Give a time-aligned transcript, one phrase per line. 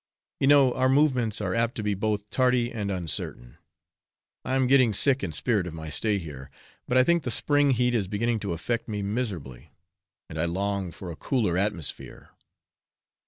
[0.39, 3.59] You know, our movements are apt to be both tardy and uncertain.
[4.43, 6.49] I am getting sick in spirit of my stay here;
[6.87, 9.73] but I think the spring heat is beginning to affect me miserably,
[10.27, 12.31] and I long for a cooler atmosphere.